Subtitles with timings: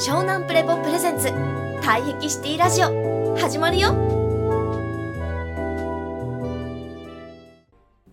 [0.00, 1.28] 湘南プレポプレゼンツ。
[1.82, 3.36] 退癖シティラジオ。
[3.36, 3.90] 始まるよ。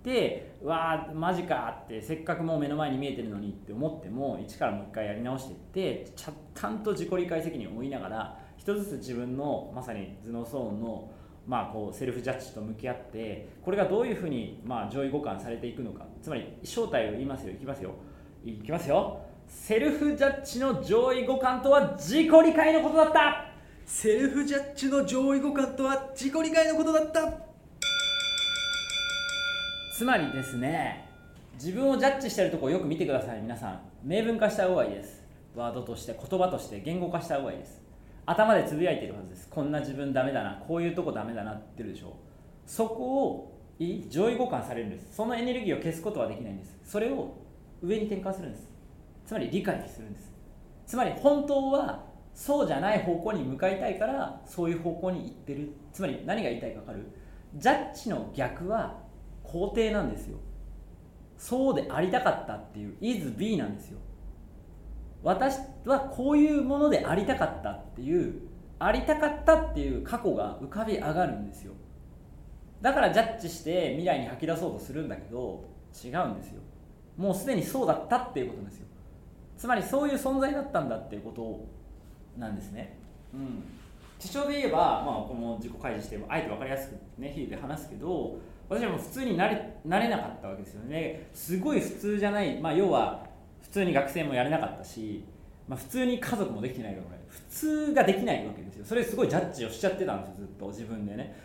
[0.03, 11.09] でうわーマジかってせっかくもう目の前に見えてるのにって思っても一からもう一回やり直していってちゃちゃんと自己理解責任を負いながら一つずつ自分のまさに頭脳騒音の
[11.47, 16.05] まあ、こうセルフジャッジと向き合ってこれがどういうふうにまあ上位互換されていくのか。
[16.21, 17.53] つまり正体を言いますよ。
[17.53, 17.91] いきますよ。
[18.43, 19.21] いきますよ。
[19.47, 23.45] セルフジャッジの上位互換とは自己理解のことだった。
[23.85, 27.33] セルフジャッジの上位互換とは自己理解のことだった。
[29.97, 31.09] つまりですね
[31.53, 33.81] 自分をジャッジしてるところをよく見てください皆さん。
[34.03, 35.23] 明文化した方がいいです。
[35.55, 37.81] ワードとして言葉として言語化した方がいいです。
[38.25, 39.47] 頭でつぶやいてるはずです。
[39.49, 42.15] こんな自分ダメだなこういうとこダメだなってるでしょ
[42.65, 43.57] そこを
[44.09, 45.15] 上位互換されるんです。
[45.15, 46.77] そのエネルギーを消すことはできないんです。
[46.83, 47.35] それを
[47.81, 48.76] 上に転換するんです
[49.27, 50.33] つまり理解するんです。
[50.87, 55.73] つまり本当はそうじゃない方向に向かいたいからそういう方向に行ってる。
[55.91, 57.11] つまり何が言いたいか分かる？
[57.55, 59.03] ジャッジの逆は
[59.43, 60.37] 肯定なんですよ。
[61.37, 62.95] そうでありたかったっていう。
[63.01, 63.99] is B なんですよ。
[65.23, 68.47] 私はこういうものでありたかったっていう。
[68.79, 71.73] ありたかったっていう過去が浮かび上がるんですよ。
[72.79, 76.61] だからジャッジして未来に吐き出そうとするんだけど違うんですよ。
[77.17, 78.85] もうすでにそうだったっていうことですよ。
[79.57, 82.97] つまりそういう存在だったんだっていうことなんですね。
[83.33, 83.63] うん。
[84.19, 88.35] 手帳で言えば、まあ、この自己開示してあえて分かりやすくね比喩で話すけど
[88.67, 91.27] 私はもう普通になれなれなかったわけですよね。
[91.33, 93.25] すごい普通じゃない、まあ、要は
[93.61, 95.23] 普通に学生もやれなかったし、
[95.67, 98.85] まあ、普通に家族もできてないから普通ができないわけですよ。
[98.85, 101.35] それすごいジャッジをしちゃってたんですよずっと自分でね。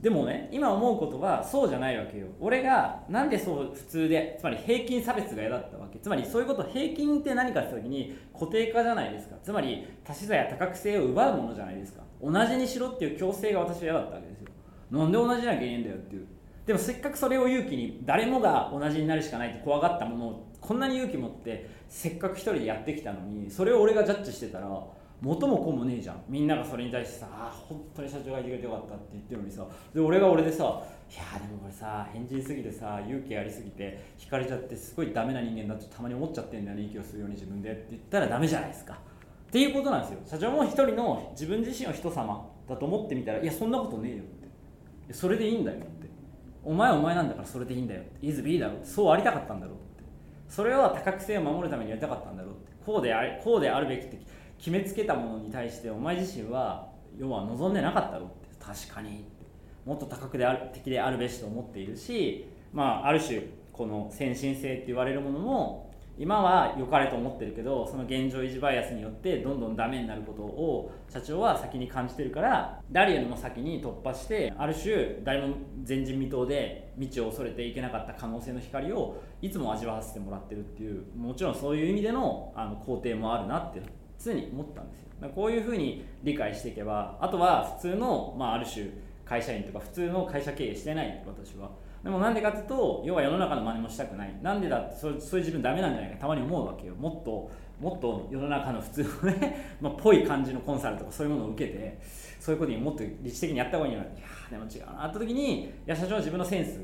[0.00, 2.26] でもね今思うことはそうじゃないわけよ。
[2.40, 5.98] 俺がなんでそう普通でつまり平均差別が嫌だったわけ。
[5.98, 9.36] つまりそういうこと平均って何かって時に固定化じゃないですか。
[9.42, 12.02] つまり足し算や多角性を奪うものじゃないですか。
[12.22, 14.48] 同じにしろっていう強制が私は嫌だったわけですよ。
[14.90, 16.26] なんで同じなきゃいけないんだよっていう。
[16.66, 24.68] でもせっかくそれを勇気に誰もが同じになるしかないって怖がったものをこんなに勇気持ってせっかく一人でやってきたのにそれを俺がジャッジしてたら
[25.20, 26.22] 元も子もねえじゃん。
[26.28, 30.64] みんながそれに対してさあ本当に社長がいてくれてよかったって言ってるのにさで俺が俺でさ
[31.10, 38.94] いやでもこれさ変人すぎてさ勇気ありすぎて引かれちゃってすごいダメな人間だとたまに思っちゃってんだよね息をするように自分でって言ったらダメじゃないですか。
[38.94, 40.18] っていうことなんですよ。
[40.26, 44.26] 社長も一人の自分自身を人様だと思ってみたらいやそんなことねえよっ
[45.06, 45.14] て。
[45.14, 45.86] それでいいんだよって。
[46.64, 48.74] お前はお前なんだからそれでいいんだよいずいいだろ。
[48.82, 50.04] そうありたかったんだろうって。
[50.48, 52.72] それは多角性を守るためにやりたかったんだろうって。
[52.84, 54.18] こうであれこうであるべきって
[54.58, 59.36] 決めつけたものに対してお前自身は要は望んでなかったろって確かに。
[59.86, 65.86] もっと多角である的であるべしと思っているし、まあ、ある種この先進性って言われるものも
[66.18, 75.54] 今は良かれと思ってるけどその現状維持バイアスによってどんどんダメになることを社長は先に感じてるから誰よりも先に突破してある種誰も
[75.86, 83.82] 前人未到で道を恐れていけなかった可能性の光をいつも味わわせてもらってるっていうもちろんそういう意味でのあの肯定もあるなって
[84.18, 85.06] 常に思ったんですよ。
[85.34, 88.86] こういうふうに理解していけばあとは普通の、まあ、ある種
[89.24, 91.70] 会社員とか普通の会社経営してない私は。
[92.04, 94.34] でもなんでかっていうと要は世の中の真似もしたくない。
[94.42, 96.94] なんでだってそういう自分ダメなんじゃないかたまに思うわけよ。
[96.94, 97.50] もっと
[97.80, 101.98] もっと世の中の普通のね まあぽい感じのコンサルとかそういうものを受けて
[102.38, 105.04] そういうことにもっと理知的にやった方がいいのにいやでも違うな。
[105.04, 106.80] あった時にいや社長は自分のセンス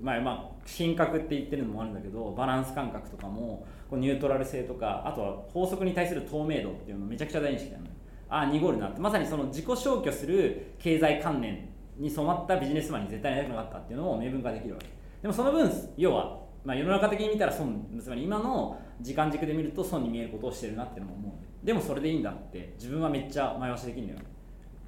[0.00, 7.88] まあまあ品格って言ってるのもあるんだけどバランス感覚とかもこうニュートラル性とかあとは法則に対する透明度っていうのめちゃくちゃ大事にしてるの。
[8.28, 9.00] ああ濁るなって。
[9.00, 11.68] まさにその自己消去する経済観念
[11.98, 14.86] に染まったビジネスマンに絶対なりたくなかったっていうのを明文化できるわけ。
[15.20, 17.84] でもその分要は、まあ、世の中的に見たら損。
[18.00, 21.28] つまり今の時間軸で見ると損に見えることをしてるなっていうのも思
[21.62, 21.66] う。
[21.66, 24.20] でもそれでいいんだって自分はめっちゃ前倒しできるんだよ。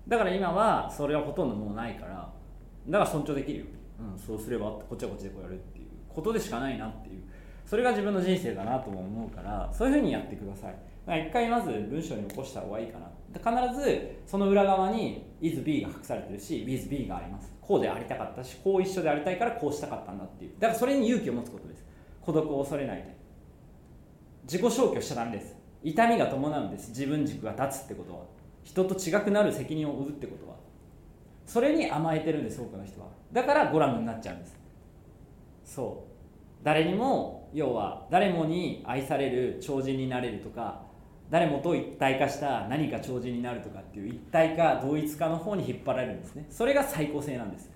[0.06, 2.32] だから今はそれはほとんどもうないから
[2.88, 3.66] だから尊重できるよ、
[3.98, 7.22] うん、そうすればこっちはこっちでこうやるっていうことでしかないなっていう。
[7.64, 10.74] それが自分の人生だなとも思うからそういうふうにやってください。
[11.28, 13.08] 一回まず文章に起こした方がいいかな。
[13.32, 17.52] 必ずその裏側に is be が隠されてるし withB があります。
[17.60, 20.52] こうでありたかったしこう一緒でありたいからこうしたかったんだっていう。
[20.58, 21.84] だからそれに勇気を持つことです。
[22.20, 23.16] 孤独を恐れないで。
[24.44, 25.56] 自己消去しちゃダメです。
[25.82, 26.90] 痛みが伴うんです。
[26.90, 28.24] 自分軸が立つってことは。
[28.64, 30.56] 人と違くなる責任を負うってことは。
[31.46, 33.08] それに甘えてるんです多くの人は。
[33.32, 34.58] だからゴラムになっちゃうんです。
[35.64, 36.64] そう。
[36.64, 40.82] 誰にも要は誰もに愛される超人になれるとか
[41.30, 46.46] 誰もと一体化した何か超人になるとかっていう一体化同一化の方に引っ張られるんですね。
[46.50, 47.70] それが最高性なんです。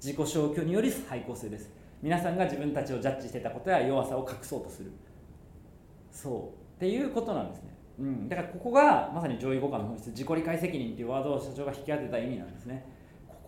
[0.00, 1.70] 自己消去により最高性です。
[2.02, 4.90] 皆さんが自分たちをジャッジしてたことや弱さを隠そうとする。
[6.10, 6.76] そう。
[6.76, 7.70] っていうことなんですね。
[7.98, 10.10] うん、だからここがまさに上位互換の本質。
[10.10, 12.86] 自己理解責任っていうワードを社長が引き当てた意味なんですね。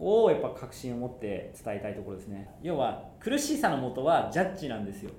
[0.03, 2.51] こをやっぱ確信を持って伝えたいところですね。
[2.61, 5.11] 要は苦しさの元はジャッジなんですよ。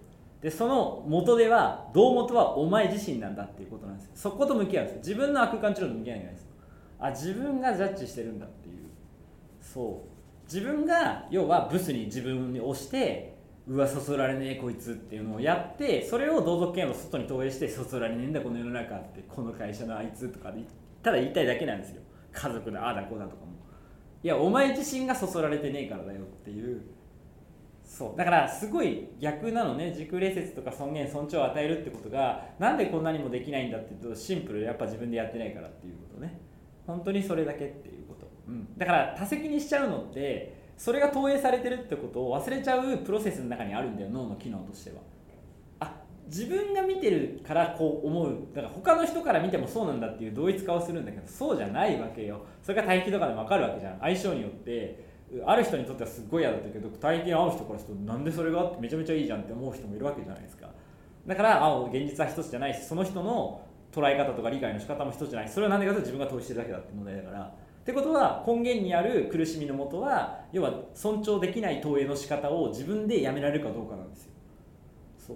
[0.42, 4.12] でその元では胴元はお前自身なんだっていうことなんですよ。
[4.16, 5.00] そこと向き合うんですよ。
[5.00, 6.42] 自分の悪感知能と向き合えないです。
[6.42, 6.48] よ
[7.00, 8.90] あ自分がジャッジしてるんだっていう。
[9.62, 10.14] そう。
[10.46, 20.62] 自分が要はブスに自分に押してうわそそられねえこいつっていうのをやってそれを同族嫌悪の外に投影してそそられねえんだこの世の中ってこの会社のあいつとかで
[21.02, 22.02] ただ言いたいだけなんですよ。
[22.34, 23.63] 家族だああだこうだとかも。
[24.24, 26.82] いやお前自身がそそられてねえからだよっていう。
[27.84, 28.18] そう。
[28.18, 29.90] だからすごい逆なのね。
[29.90, 36.40] 自己礼節とか尊厳尊重を与えるってことがなんでこんなにもできないんだっていうとシンプルでやっぱ自分でやってないからっていうことね。
[36.88, 44.98] 本当にそれだけっていうこと、うん、だから多責にしちゃうのってそれが投影されてるってことを忘れちゃうプロセスの中にあるんだよ脳の機能としては。
[46.34, 48.38] 自分が見てるからこう思う。
[48.56, 52.42] だから他の人から見てもそうなんだっていう同一化をするんだけどそうじゃないわけよ。
[52.64, 54.00] それが体気とかでも分かるわけじゃん。
[54.00, 55.06] 相性によって
[55.46, 60.68] ある人にとってはすっごい嫌だったけど体験合う人からするとなんでそれがってめちゃめちゃいいじゃんって思う人もいるわけじゃないですか。
[61.28, 65.50] だからあ現実は一つじゃないしその人の捉え方とか理解の仕方も一つじゃない。
[65.50, 67.42] それは何でかというと自分が投資してるだけだって問題だから。
[67.84, 74.32] ってことは根源にある苦しみのもとは要は尊重できない投影の仕方を自分でやめられるかどうかなんですよ。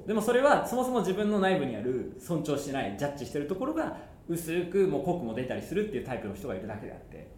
[0.05, 3.97] でもそれはそもそも自分の内部にある尊重しないジャッジしてるところが
[4.27, 7.37] 薄くもう濃くも出たりするっていうタイプの人がいるだけであって。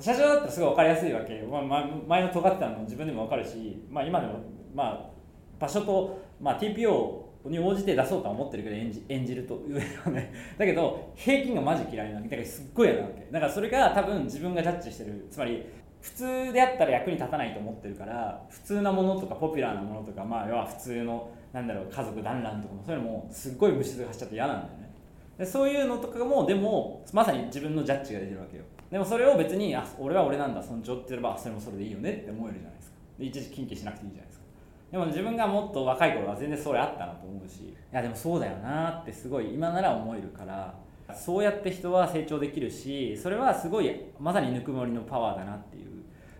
[0.00, 4.34] 社長だったらすごい分かりやすいわけ、まあ、前の尖ってたのも自分でも分かるし、まあ、今でも、
[4.72, 5.10] まあ、
[5.58, 10.32] 場所と、まあ、TPO に応じて出そうとは思ってるけど演じ演じると上はね。
[10.58, 12.28] だけど平均がマジ嫌いなわけ。
[12.28, 13.26] だからすっごい嫌なわけ。
[13.32, 15.26] だからそれが多分自分がジャッジしてる。
[15.30, 15.64] つまり
[16.00, 24.90] 普通であったら役に立たないと思ってるから普通なものとかポピュラーなものとかまあ要は普通のなんだろう家族団らんとかもそういうのもすっごい虫図がしちゃって嫌なんだよね。
[25.38, 28.64] でそういうのとかもでもまさに自分のジャッジが出てるわけよ。
[28.90, 32.96] でもそれを別にあ俺は俺なんだ尊重って言えばそれもそれでいいよねって思えるじゃないですか。
[33.18, 34.44] で一時禁忌しなくていいじゃないですか。
[34.90, 40.74] でも自分がもっと若い頃は全然それあったなと思うしいやでもそうだよなってすごい今なら思えるから
[41.14, 45.89] そうやって人は成長できるしそれはすごいまさにぬくもりのパワーだなっていう。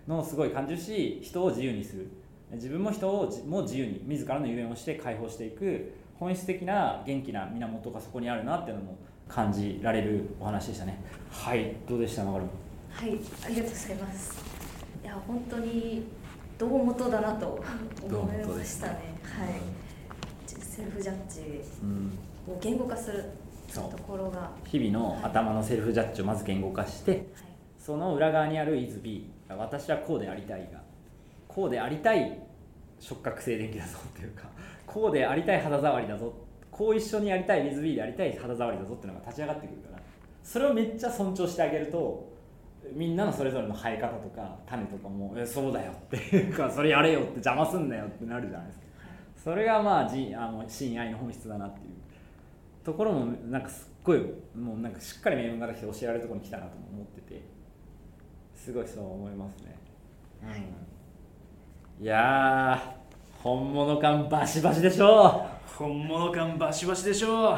[0.07, 2.07] のをすごい感じるし人を自由にする。
[2.53, 11.01] 自分も人をも自由に自らのゆえんをして解放していく本質的な元気な源がそこにあるなっていうのも感じられるお話でしたね。
[11.31, 12.45] はいどうでしたマガル
[12.91, 14.43] はいありがとうございます。
[15.03, 16.03] いや本当に
[16.57, 17.63] 胴元だなと
[18.03, 18.93] 思いましたね。
[19.23, 19.61] はい。
[20.45, 21.41] セルフジャッジ
[21.81, 22.17] うん
[22.47, 23.25] を言語化する
[23.73, 24.51] ところが。
[24.65, 27.23] 日々の頭のセルフジャッジをまず言語化してはい。
[27.79, 30.81] その裏側にある is be 私はこうでありたいが
[31.47, 32.39] こうでありたい
[32.99, 34.43] 触覚静電気だぞっていうか
[34.85, 36.33] こうでありたい肌触りだぞ
[36.69, 40.01] こう一緒にやりたい with be でありたい肌触りだぞっていうのが立ち上がってくるから
[40.43, 42.31] それをめっちゃ尊重してあげると
[42.93, 48.85] みんなのそれぞれの生え方とか種とかもえそうだよっていうかそれやれよって邪魔すんなよってなるじゃないですか。
[49.43, 51.91] それがまあじあの親愛の本質だなっていう。
[52.83, 54.19] ところもなんかすっごい
[54.55, 57.50] もうなんかしっかり命運ができて教えられるところに来たなと思ってて。
[58.63, 59.75] すごいそう思いますね、
[61.99, 63.01] うん、いやー
[63.41, 65.43] 本物感バシバシでしょ。
[65.65, 67.53] 本物感バシバシでしょ。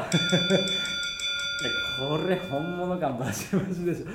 [2.08, 4.06] これ本物感バシバシでしょ。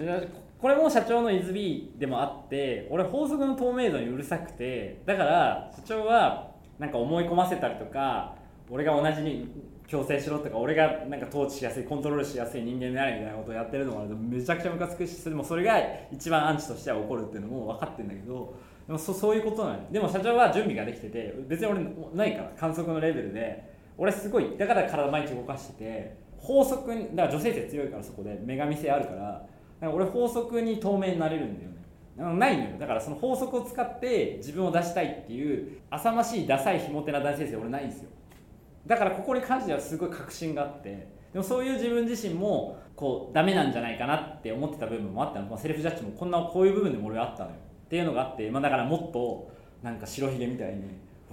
[0.58, 6.48] これも社長のイズビーでもあって俺法則の透明度にうるさくてだから社長は
[6.78, 8.34] なんか思い込ませたりとか
[8.70, 9.48] 俺が同じに
[9.88, 15.78] 強制しろとか俺がなんか統治しやすいコントロールしやすい人間であるみたいなことをやってるのがめちゃくちゃムカつくしでもそれが
[16.12, 18.54] 一番アンチとしては起こるっていうのも分かってるんだけど
[18.86, 21.80] でもそそういうことなのでも社長は準備ができてて別に俺
[22.14, 29.46] ないから観測のレベルで俺すごいだから体毎日動かしてて法則だから女性性強いからそこで女神性あるから
[29.80, 31.78] から俺法則に透明になれるんだよね。
[32.38, 32.78] ないのよ。
[32.78, 38.10] だからその法則を使って自分を出したいっていう浅ましいダサいひも手な大先生俺ないんですよ。
[38.86, 47.56] だからここに関してはすごい確信があってでもそういう自分自身もこうダメなんじゃないかなって思ってた部分もあったの、まあ、セルフジャッジもこんなこういう部分でも俺はあったのよ。
[47.86, 49.50] っていうのがあって、まあ、だからもっと
[49.82, 50.82] なんか白ひげみたいに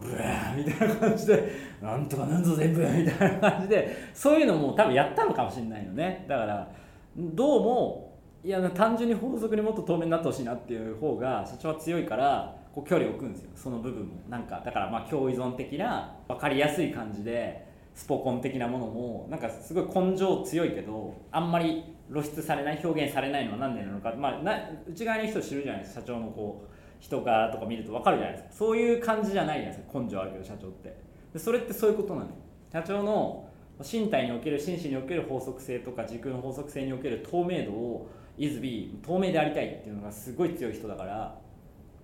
[0.01, 6.25] うわみたいな感じでなんとかなんぞ全部みたいな感じでそういうのも多分やったのかもしれないよね。
[6.27, 6.71] だから
[7.17, 14.21] どうもいや単純に法則にもっと透明になってほしいなっていう方が社長は強いからこう距離を置くんですよその部分も。
[14.27, 28.53] なんかだからまあ共依存的な分かりやすい感じでスポコン的なものもなんかすごい根性強いけどあんまり露出されない表現されないのは何でなのか、まあ、な内側に人知るじゃないですか社長のこう人柄とか見ると分かるじゃないですか。
[28.53, 30.97] そういう感じじゃないじゃないですか根性あるけど社長って。
[31.31, 32.27] でそれってそういうことなの
[32.71, 33.47] 社長の
[33.79, 41.37] 身体における心身における法則性とか軸の法則性における透明度をイズビー透明でありたいっていうのがすごい強い人だから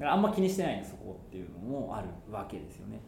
[0.01, 2.99] からあんま気にしてないのそこっていうのもあるわけですよね。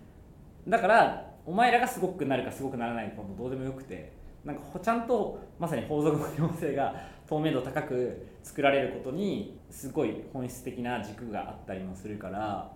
[0.68, 4.14] だからお前らがすごくなるかすごくならないかもどうでもよくて
[4.46, 6.96] なんかちゃんとまさに法則の要請が
[7.28, 12.72] 透明度高く作られることにすごい本質的な軸があったりもするから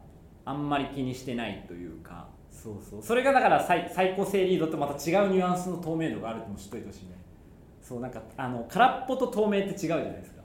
[0.46, 3.04] あんまり気にしてないというかそうそう。
[3.04, 7.18] それがだから最最高性リードとまた違うニュアンスの透明度があるっても知っといてほしいね。
[7.82, 10.37] そうなんかあの空っぽと透明って違うじゃないですか。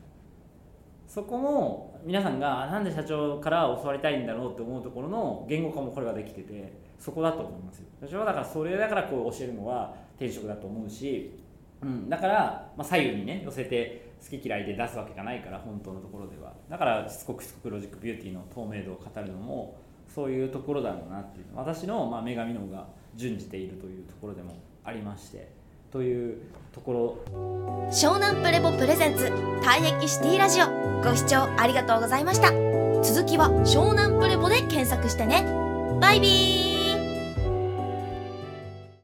[1.12, 7.86] そこも皆さんがなんで社長から教わりたいんだろうって思うところの言語化もこれができててそこだと思いますよ。
[8.00, 11.38] 私はだからそれだからこう教えるのは天職だと思うし、
[11.82, 16.54] うん、だから、まあ、左右にね寄せて好き嫌いで出すわけがないから本当のところでは。
[16.70, 19.76] だからしつこくしつこくロジックビューティーの透明度を語るのも
[20.08, 21.44] そういうところだろうなっていう。
[21.54, 25.61] 私の、まあ、女神の方が準じているというところでもありまして。
[25.92, 26.38] という
[26.74, 26.92] とこ
[27.28, 27.88] ろ。
[27.90, 29.26] 湘南プレボ presents
[29.62, 30.66] 体癖シティラジオ。
[31.02, 32.50] ご視聴ありがとうございました。
[33.02, 35.44] 続きは湘南プレボで検索してね。
[36.00, 36.71] バイビー。